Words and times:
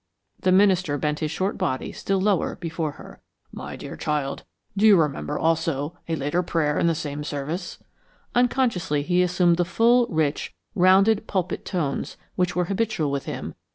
The 0.39 0.51
minister 0.51 0.97
bent 0.97 1.19
his 1.19 1.29
short 1.29 1.59
body 1.59 1.91
still 1.91 2.19
lower 2.19 2.55
before 2.55 2.93
her. 2.93 3.21
"My 3.51 3.75
dear 3.75 3.95
child, 3.95 4.45
do 4.75 4.87
you 4.87 4.97
remember, 4.99 5.37
also, 5.37 5.95
a 6.09 6.15
later 6.15 6.41
prayer 6.41 6.79
in 6.79 6.87
the 6.87 6.95
same 6.95 7.23
service?" 7.23 7.77
unconsciously 8.33 9.03
he 9.03 9.21
assumed 9.21 9.57
the 9.57 9.63
full 9.63 10.07
rich, 10.07 10.55
rounded, 10.73 11.27
pulpit 11.27 11.65
tones, 11.65 12.17
which 12.35 12.55
were 12.55 12.65
habitual 12.65 13.11
with 13.11 13.25
him. 13.25 13.53